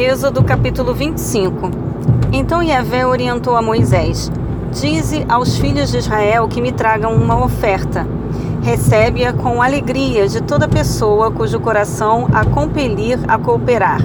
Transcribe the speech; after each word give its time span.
Êxodo 0.00 0.44
capítulo 0.44 0.94
25 0.94 1.72
Então 2.32 2.62
Yahvé 2.62 3.04
orientou 3.04 3.56
a 3.56 3.60
Moisés: 3.60 4.30
Dize 4.70 5.26
aos 5.28 5.58
filhos 5.58 5.90
de 5.90 5.98
Israel 5.98 6.46
que 6.46 6.62
me 6.62 6.70
tragam 6.70 7.12
uma 7.16 7.44
oferta. 7.44 8.06
Recebe-a 8.62 9.32
com 9.32 9.60
alegria 9.60 10.28
de 10.28 10.40
toda 10.40 10.68
pessoa 10.68 11.32
cujo 11.32 11.58
coração 11.58 12.28
a 12.32 12.44
compelir 12.44 13.18
a 13.26 13.36
cooperar. 13.38 13.98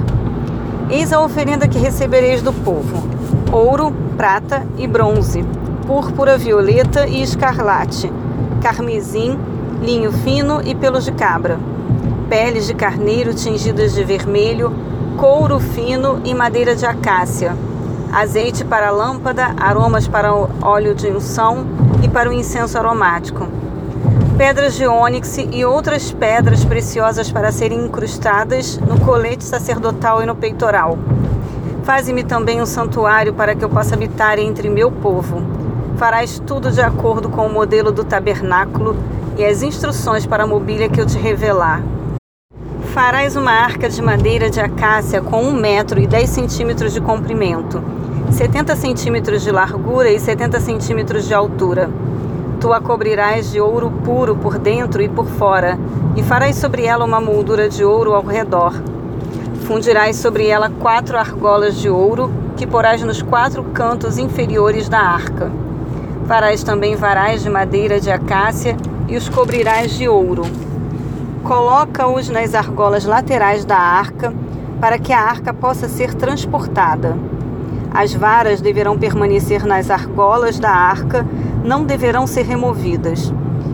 Eis 0.89 1.13
a 1.13 1.23
oferenda 1.23 1.67
que 1.67 1.77
recebereis 1.77 2.41
do 2.41 2.51
povo: 2.51 3.07
ouro, 3.51 3.93
prata 4.17 4.65
e 4.79 4.87
bronze, 4.87 5.45
púrpura, 5.85 6.39
violeta 6.39 7.05
e 7.05 7.21
escarlate, 7.21 8.11
carmesim, 8.63 9.37
linho 9.79 10.11
fino 10.11 10.59
e 10.65 10.73
pelos 10.73 11.05
de 11.05 11.11
cabra, 11.11 11.59
peles 12.27 12.65
de 12.65 12.73
carneiro 12.73 13.31
tingidas 13.31 13.93
de 13.93 14.03
vermelho, 14.03 14.73
couro 15.17 15.59
fino 15.59 16.21
e 16.23 16.33
madeira 16.33 16.75
de 16.75 16.85
acácia, 16.85 17.55
azeite 18.11 18.63
para 18.65 18.91
lâmpada, 18.91 19.53
aromas 19.57 20.07
para 20.07 20.33
óleo 20.33 20.95
de 20.95 21.07
unção 21.07 21.65
e 22.03 22.07
para 22.07 22.29
o 22.29 22.33
incenso 22.33 22.77
aromático, 22.77 23.47
pedras 24.37 24.73
de 24.75 24.85
ônix 24.87 25.37
e 25.37 25.63
outras 25.65 26.11
pedras 26.11 26.65
preciosas 26.65 27.31
para 27.31 27.51
serem 27.51 27.85
incrustadas 27.85 28.77
no 28.77 28.99
colete 28.99 29.43
sacerdotal 29.43 30.21
e 30.21 30.25
no 30.25 30.35
peitoral. 30.35 30.97
Faze-me 31.83 32.23
também 32.23 32.61
um 32.61 32.65
santuário 32.65 33.33
para 33.33 33.55
que 33.55 33.63
eu 33.63 33.69
possa 33.69 33.95
habitar 33.95 34.39
entre 34.39 34.69
meu 34.69 34.91
povo. 34.91 35.41
Farás 35.97 36.39
tudo 36.39 36.71
de 36.71 36.81
acordo 36.81 37.29
com 37.29 37.45
o 37.45 37.53
modelo 37.53 37.91
do 37.91 38.03
tabernáculo 38.03 38.95
e 39.37 39.45
as 39.45 39.61
instruções 39.61 40.25
para 40.25 40.43
a 40.43 40.47
mobília 40.47 40.89
que 40.89 40.99
eu 40.99 41.05
te 41.05 41.17
revelar. 41.17 41.81
Farás 42.93 43.35
uma 43.35 43.51
arca 43.51 43.89
de 43.89 43.99
madeira 44.03 44.51
de 44.51 44.59
acácia 44.59 45.19
com 45.19 45.41
1 45.41 45.53
metro 45.53 45.99
e 45.99 46.05
10 46.05 46.29
centímetros 46.29 46.93
de 46.93 47.01
comprimento, 47.01 47.83
70 48.29 48.75
centímetros 48.75 49.41
de 49.41 49.51
largura 49.51 50.11
e 50.11 50.19
70 50.19 50.59
centímetros 50.59 51.27
de 51.27 51.33
altura. 51.33 51.89
Tu 52.61 52.71
a 52.71 52.79
cobrirás 52.79 53.51
de 53.51 53.59
ouro 53.59 53.89
puro 53.89 54.35
por 54.35 54.59
dentro 54.59 55.01
e 55.01 55.09
por 55.09 55.25
fora, 55.25 55.75
e 56.15 56.21
farás 56.21 56.55
sobre 56.57 56.85
ela 56.85 57.03
uma 57.03 57.19
moldura 57.19 57.67
de 57.67 57.83
ouro 57.83 58.13
ao 58.13 58.23
redor. 58.23 58.79
Fundirás 59.65 60.17
sobre 60.17 60.45
ela 60.45 60.69
quatro 60.69 61.17
argolas 61.17 61.75
de 61.81 61.89
ouro, 61.89 62.31
que 62.55 62.67
porás 62.67 63.01
nos 63.01 63.23
quatro 63.23 63.63
cantos 63.73 64.19
inferiores 64.19 64.87
da 64.87 64.99
arca. 64.99 65.51
Farás 66.27 66.61
também 66.63 66.95
varais 66.95 67.41
de 67.41 67.49
madeira 67.49 67.99
de 67.99 68.11
acácia 68.11 68.77
e 69.07 69.17
os 69.17 69.27
cobrirás 69.27 69.93
de 69.93 70.07
ouro. 70.07 70.43
Coloca-os 71.43 72.29
nas 72.29 72.55
argolas 72.55 73.03
laterais 73.03 73.65
da 73.65 73.77
arca, 73.77 74.33
para 74.79 74.97
que 74.97 75.11
a 75.11 75.19
arca 75.19 75.53
possa 75.53 75.89
ser 75.89 76.13
transportada. 76.13 77.17
As 77.93 78.13
varas 78.13 78.61
deverão 78.61 78.97
permanecer 78.97 79.65
nas 79.65 79.91
argolas 79.91 80.57
da 80.57 80.71
arca, 80.71 81.27
não 81.61 81.83
deverão 81.83 82.25
ser 82.25 82.43
removidas. 82.43 83.33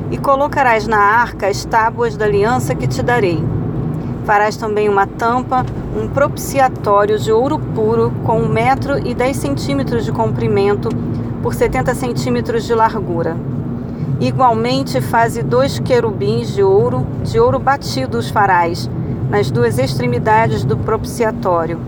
E 0.09 0.17
colocarás 0.17 0.87
na 0.87 0.97
arca 0.97 1.47
as 1.47 1.63
tábuas 1.63 2.17
da 2.17 2.25
aliança 2.25 2.73
que 2.73 2.87
te 2.87 3.03
darei. 3.03 3.43
Farás 4.25 4.57
também 4.57 4.89
uma 4.89 5.05
tampa, 5.05 5.63
um 5.95 6.07
propiciatório 6.07 7.19
de 7.19 7.31
ouro 7.31 7.59
puro, 7.59 8.11
com 8.23 8.39
um 8.39 8.49
metro 8.49 8.97
e 8.97 9.13
dez 9.13 9.37
centímetros 9.37 10.05
de 10.05 10.11
comprimento, 10.11 10.89
por 11.43 11.53
setenta 11.53 11.93
centímetros 11.93 12.65
de 12.65 12.73
largura. 12.73 13.37
Igualmente 14.19 14.99
faze 14.99 15.41
dois 15.41 15.79
querubins 15.79 16.53
de 16.53 16.61
ouro, 16.61 17.05
de 17.23 17.39
ouro 17.39 17.57
batido 17.57 18.17
os 18.17 18.29
farás, 18.29 18.89
nas 19.29 19.49
duas 19.49 19.77
extremidades 19.77 20.63
do 20.63 20.75
propiciatório. 20.75 21.79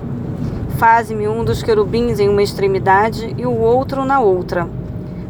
Faze-me 0.77 1.27
um 1.27 1.43
dos 1.43 1.61
querubins 1.61 2.19
em 2.19 2.29
uma 2.29 2.41
extremidade 2.41 3.35
e 3.37 3.45
o 3.45 3.59
outro 3.59 4.05
na 4.05 4.19
outra. 4.19 4.67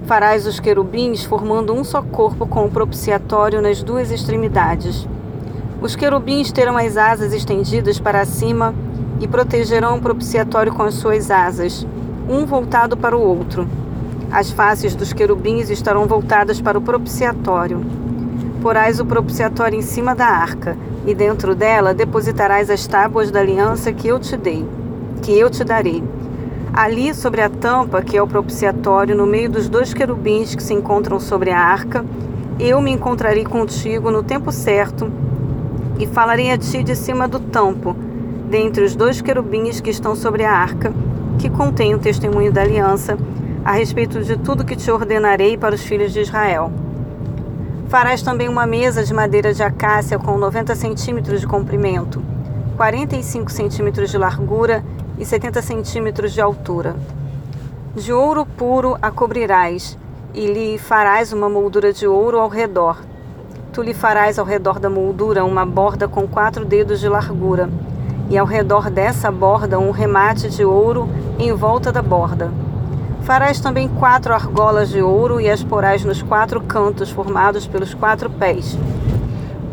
Farás 0.05 0.45
os 0.45 0.59
querubins 0.59 1.23
formando 1.23 1.73
um 1.73 1.83
só 1.83 2.01
corpo 2.01 2.45
com 2.45 2.65
o 2.65 2.71
propiciatório 2.71 3.61
nas 3.61 3.81
duas 3.81 4.11
extremidades. 4.11 5.07
Os 5.81 5.95
querubins 5.95 6.51
terão 6.51 6.77
as 6.77 6.97
asas 6.97 7.33
estendidas 7.33 7.99
para 7.99 8.25
cima 8.25 8.75
e 9.19 9.27
protegerão 9.27 9.97
o 9.97 10.01
propiciatório 10.01 10.73
com 10.73 10.83
as 10.83 10.93
suas 10.93 11.31
asas, 11.31 11.85
um 12.29 12.45
voltado 12.45 12.95
para 12.95 13.17
o 13.17 13.21
outro. 13.21 13.67
As 14.31 14.49
faces 14.49 14.95
dos 14.95 15.11
querubins 15.11 15.69
estarão 15.69 16.05
voltadas 16.05 16.61
para 16.61 16.77
o 16.77 16.81
propiciatório. 16.81 17.81
Porás 18.61 18.97
o 18.97 19.05
propiciatório 19.05 19.77
em 19.77 19.81
cima 19.81 20.15
da 20.15 20.25
arca, 20.25 20.77
e 21.05 21.13
dentro 21.13 21.53
dela 21.53 21.93
depositarás 21.93 22.69
as 22.69 22.87
tábuas 22.87 23.29
da 23.29 23.41
aliança 23.41 23.91
que 23.91 24.07
eu 24.07 24.17
te 24.19 24.37
dei, 24.37 24.65
que 25.21 25.37
eu 25.37 25.49
te 25.49 25.65
darei. 25.65 26.01
Ali, 26.73 27.13
sobre 27.13 27.41
a 27.41 27.49
tampa, 27.49 28.01
que 28.01 28.15
é 28.15 28.21
o 28.21 28.27
propiciatório, 28.27 29.17
no 29.17 29.25
meio 29.25 29.49
dos 29.49 29.67
dois 29.67 29.93
querubins 29.93 30.55
que 30.55 30.63
se 30.63 30.73
encontram 30.73 31.19
sobre 31.19 31.51
a 31.51 31.59
arca, 31.59 32.05
eu 32.57 32.81
me 32.81 32.91
encontrarei 32.91 33.43
contigo 33.43 34.11
no 34.11 34.23
tempo 34.23 34.49
certo 34.49 35.11
e 35.99 36.07
falarei 36.07 36.51
a 36.51 36.57
ti 36.57 36.81
de 36.83 36.95
cima 36.95 37.27
do 37.27 37.39
tampo, 37.39 37.97
dentre 38.49 38.85
os 38.85 38.95
dois 38.95 39.19
querubins 39.21 39.81
que 39.81 39.89
estão 39.89 40.15
sobre 40.15 40.45
a 40.45 40.53
arca, 40.53 40.93
que 41.37 41.49
contém 41.49 41.93
o 41.93 41.99
testemunho 41.99 42.53
da 42.53 42.61
aliança, 42.61 43.17
a 43.63 43.73
respeito 43.73 44.23
de 44.23 44.37
tudo 44.37 44.65
que 44.65 44.75
te 44.75 44.89
ordenarei 44.89 45.57
para 45.57 45.75
os 45.75 45.81
filhos 45.81 46.11
de 46.11 46.21
Israel. 46.21 46.71
Farás 47.89 48.21
também 48.21 48.49
uma 48.49 48.65
mesa 48.65 49.03
de 49.03 49.13
madeira 49.13 49.53
de 49.53 49.61
acácia 49.61 50.17
com 50.17 50.37
90 50.37 50.75
centímetros 50.75 51.41
de 51.41 51.47
comprimento, 51.47 52.23
45 52.77 53.51
centímetros 53.51 54.09
de 54.09 54.17
largura 54.17 54.83
e 55.19 55.25
70 55.25 55.61
centímetros 55.61 56.33
de 56.33 56.41
altura. 56.41 56.95
De 57.95 58.11
ouro 58.11 58.45
puro 58.45 58.97
a 59.01 59.11
cobrirás, 59.11 59.97
e 60.33 60.47
lhe 60.47 60.77
farás 60.77 61.33
uma 61.33 61.49
moldura 61.49 61.91
de 61.91 62.07
ouro 62.07 62.39
ao 62.39 62.47
redor. 62.47 62.97
Tu 63.73 63.81
lhe 63.81 63.93
farás 63.93 64.39
ao 64.39 64.45
redor 64.45 64.79
da 64.79 64.89
moldura 64.89 65.43
uma 65.43 65.65
borda 65.65 66.07
com 66.07 66.27
quatro 66.27 66.65
dedos 66.65 66.99
de 66.99 67.09
largura, 67.09 67.69
e 68.29 68.37
ao 68.37 68.45
redor 68.45 68.89
dessa 68.89 69.29
borda 69.29 69.77
um 69.77 69.91
remate 69.91 70.49
de 70.49 70.63
ouro 70.63 71.09
em 71.37 71.53
volta 71.53 71.91
da 71.91 72.01
borda. 72.01 72.49
Farás 73.23 73.59
também 73.59 73.87
quatro 73.87 74.33
argolas 74.33 74.89
de 74.89 75.01
ouro 75.01 75.39
e 75.39 75.49
as 75.49 75.63
porás 75.63 76.03
nos 76.03 76.21
quatro 76.21 76.59
cantos 76.59 77.11
formados 77.11 77.67
pelos 77.67 77.93
quatro 77.93 78.29
pés. 78.29 78.77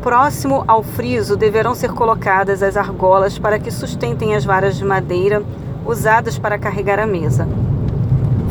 Próximo 0.03 0.65
ao 0.69 0.83
friso 0.83 1.37
deverão 1.37 1.75
ser 1.75 1.93
colocadas 1.93 2.63
as 2.63 2.77
argolas 2.77 3.39
para 3.39 3.59
que 3.59 3.71
sustentem 3.71 4.35
as 4.35 4.45
varas 4.45 4.77
de 4.77 4.85
madeira 4.85 5.43
usadas 5.87 6.39
para 6.39 6.59
carregar 6.59 6.99
a 6.99 7.07
mesa. 7.07 7.49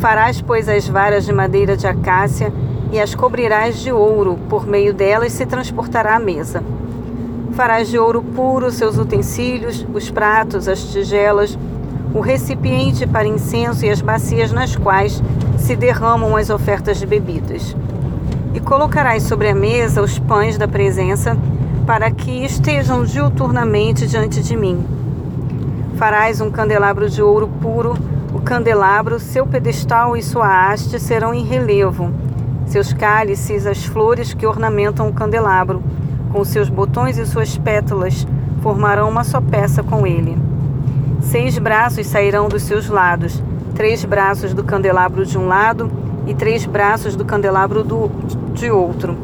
Farás, 0.00 0.40
pois, 0.40 0.68
as 0.68 0.88
varas 0.88 1.24
de 1.24 1.32
madeira 1.32 1.76
de 1.76 1.86
acácia 1.86 2.52
e 2.92 3.00
as 3.00 3.14
cobrirás 3.14 3.78
de 3.78 3.92
ouro, 3.92 4.38
por 4.48 4.66
meio 4.66 4.92
delas 4.92 5.32
se 5.32 5.46
transportará 5.46 6.16
a 6.16 6.20
mesa. 6.20 6.62
Farás 7.52 7.88
de 7.88 7.98
ouro 7.98 8.22
puro 8.22 8.70
seus 8.70 8.98
utensílios, 8.98 9.86
os 9.94 10.10
pratos, 10.10 10.68
as 10.68 10.80
tigelas, 10.80 11.56
o 12.18 12.20
recipiente 12.20 13.06
para 13.06 13.28
incenso 13.28 13.86
e 13.86 13.90
as 13.90 14.00
bacias 14.00 14.50
nas 14.50 14.74
quais 14.74 15.22
se 15.56 15.76
derramam 15.76 16.34
as 16.34 16.50
ofertas 16.50 16.98
de 16.98 17.06
bebidas. 17.06 17.76
E 18.52 18.58
colocarás 18.58 19.22
sobre 19.22 19.48
a 19.48 19.54
mesa 19.54 20.02
os 20.02 20.18
pães 20.18 20.58
da 20.58 20.66
presença, 20.66 21.36
para 21.86 22.10
que 22.10 22.44
estejam 22.44 23.04
diuturnamente 23.04 24.04
diante 24.08 24.42
de 24.42 24.56
mim. 24.56 24.84
Farás 25.94 26.40
um 26.40 26.50
candelabro 26.50 27.08
de 27.08 27.22
ouro 27.22 27.46
puro, 27.46 27.96
o 28.34 28.40
candelabro, 28.40 29.20
seu 29.20 29.46
pedestal 29.46 30.16
e 30.16 30.22
sua 30.22 30.70
haste 30.70 30.98
serão 30.98 31.32
em 31.32 31.44
relevo, 31.44 32.10
seus 32.66 32.92
cálices, 32.92 33.64
as 33.64 33.84
flores 33.84 34.34
que 34.34 34.44
ornamentam 34.44 35.08
o 35.08 35.12
candelabro, 35.12 35.80
com 36.32 36.44
seus 36.44 36.68
botões 36.68 37.16
e 37.16 37.24
suas 37.24 37.56
pétalas, 37.56 38.26
formarão 38.60 39.08
uma 39.08 39.22
só 39.22 39.40
peça 39.40 39.84
com 39.84 40.04
ele. 40.04 40.36
Seis 41.20 41.58
braços 41.58 42.06
sairão 42.06 42.48
dos 42.48 42.62
seus 42.62 42.88
lados, 42.88 43.42
três 43.74 44.04
braços 44.04 44.54
do 44.54 44.64
candelabro 44.64 45.26
de 45.26 45.36
um 45.36 45.46
lado 45.46 45.90
e 46.26 46.34
três 46.34 46.64
braços 46.64 47.16
do 47.16 47.24
candelabro 47.24 47.82
do, 47.82 48.08
de 48.54 48.70
outro. 48.70 49.16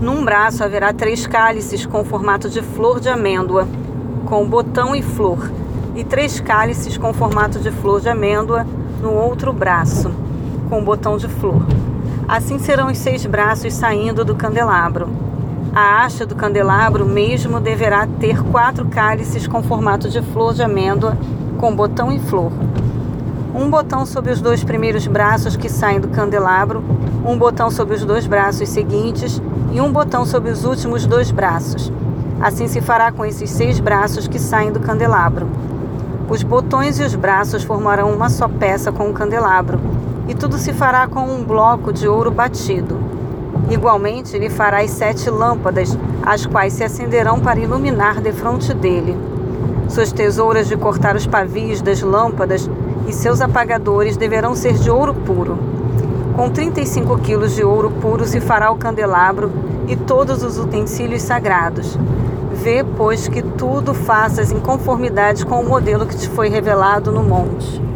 Num 0.00 0.24
braço 0.24 0.62
haverá 0.62 0.92
três 0.92 1.26
cálices 1.26 1.86
com 1.86 2.04
formato 2.04 2.50
de 2.50 2.60
flor 2.62 3.00
de 3.00 3.08
amêndoa, 3.08 3.66
com 4.26 4.46
botão 4.46 4.94
e 4.94 5.02
flor, 5.02 5.50
e 5.94 6.04
três 6.04 6.40
cálices 6.40 6.98
com 6.98 7.12
formato 7.14 7.58
de 7.58 7.70
flor 7.70 8.00
de 8.00 8.08
amêndoa 8.08 8.66
no 9.00 9.12
outro 9.12 9.52
braço, 9.52 10.10
com 10.68 10.84
botão 10.84 11.16
de 11.16 11.28
flor. 11.28 11.64
Assim 12.28 12.58
serão 12.58 12.88
os 12.88 12.98
seis 12.98 13.24
braços 13.24 13.72
saindo 13.72 14.24
do 14.24 14.34
candelabro. 14.34 15.08
A 15.78 16.02
haste 16.02 16.24
do 16.24 16.34
candelabro 16.34 17.04
mesmo 17.04 17.60
deverá 17.60 18.06
ter 18.06 18.42
quatro 18.44 18.86
cálices 18.86 19.46
com 19.46 19.62
formato 19.62 20.08
de 20.08 20.22
flor 20.22 20.54
de 20.54 20.62
amêndoa, 20.62 21.18
com 21.58 21.76
botão 21.76 22.10
e 22.10 22.18
flor. 22.18 22.50
Um 23.54 23.68
botão 23.68 24.06
sobre 24.06 24.32
os 24.32 24.40
dois 24.40 24.64
primeiros 24.64 25.06
braços 25.06 25.54
que 25.54 25.68
saem 25.68 26.00
do 26.00 26.08
candelabro, 26.08 26.82
um 27.26 27.36
botão 27.36 27.70
sobre 27.70 27.94
os 27.94 28.06
dois 28.06 28.26
braços 28.26 28.70
seguintes 28.70 29.38
e 29.70 29.78
um 29.78 29.92
botão 29.92 30.24
sobre 30.24 30.50
os 30.50 30.64
últimos 30.64 31.04
dois 31.04 31.30
braços. 31.30 31.92
Assim 32.40 32.68
se 32.68 32.80
fará 32.80 33.12
com 33.12 33.22
esses 33.26 33.50
seis 33.50 33.78
braços 33.78 34.26
que 34.26 34.38
saem 34.38 34.72
do 34.72 34.80
candelabro. 34.80 35.46
Os 36.26 36.42
botões 36.42 36.98
e 36.98 37.02
os 37.02 37.14
braços 37.14 37.62
formarão 37.62 38.14
uma 38.14 38.30
só 38.30 38.48
peça 38.48 38.90
com 38.90 39.10
o 39.10 39.12
candelabro, 39.12 39.78
e 40.26 40.34
tudo 40.34 40.56
se 40.56 40.72
fará 40.72 41.06
com 41.06 41.20
um 41.20 41.44
bloco 41.44 41.92
de 41.92 42.08
ouro 42.08 42.30
batido. 42.30 43.05
Igualmente, 43.68 44.38
lhe 44.38 44.48
farás 44.48 44.92
sete 44.92 45.28
lâmpadas, 45.28 45.98
as 46.24 46.46
quais 46.46 46.72
se 46.72 46.84
acenderão 46.84 47.40
para 47.40 47.58
iluminar 47.58 48.20
defronte 48.20 48.72
dele. 48.72 49.16
Suas 49.88 50.12
tesouras 50.12 50.68
de 50.68 50.76
cortar 50.76 51.16
os 51.16 51.26
pavios 51.26 51.82
das 51.82 52.00
lâmpadas 52.02 52.70
e 53.08 53.12
seus 53.12 53.40
apagadores 53.40 54.16
deverão 54.16 54.54
ser 54.54 54.74
de 54.74 54.90
ouro 54.90 55.14
puro. 55.14 55.58
Com 56.34 56.50
35 56.50 57.18
quilos 57.18 57.54
de 57.54 57.64
ouro 57.64 57.90
puro 57.90 58.24
se 58.24 58.40
fará 58.40 58.70
o 58.70 58.76
candelabro 58.76 59.50
e 59.88 59.96
todos 59.96 60.42
os 60.42 60.58
utensílios 60.58 61.22
sagrados. 61.22 61.98
Vê, 62.52 62.84
pois, 62.84 63.28
que 63.28 63.42
tudo 63.42 63.94
faças 63.94 64.50
em 64.50 64.60
conformidade 64.60 65.46
com 65.46 65.60
o 65.60 65.68
modelo 65.68 66.06
que 66.06 66.16
te 66.16 66.28
foi 66.28 66.48
revelado 66.48 67.10
no 67.10 67.22
monte. 67.22 67.86